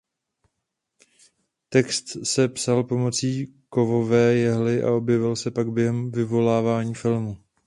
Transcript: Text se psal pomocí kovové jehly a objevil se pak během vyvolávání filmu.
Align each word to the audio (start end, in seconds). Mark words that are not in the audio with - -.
Text 1.69 2.23
se 2.25 2.47
psal 2.47 2.83
pomocí 2.83 3.47
kovové 3.69 4.33
jehly 4.35 4.83
a 4.83 4.91
objevil 4.91 5.35
se 5.35 5.51
pak 5.51 5.67
během 5.71 6.11
vyvolávání 6.11 6.93
filmu. 6.93 7.37